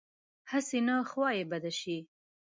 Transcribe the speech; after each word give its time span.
هسې 0.51 0.79
نه 0.87 0.95
خوا 1.09 1.29
یې 1.37 1.43
بده 1.51 1.71
شي. 1.79 1.97